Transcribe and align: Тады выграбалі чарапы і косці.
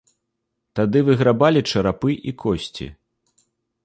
Тады 0.77 0.99
выграбалі 1.09 1.61
чарапы 1.73 2.11
і 2.31 2.33
косці. 2.45 2.87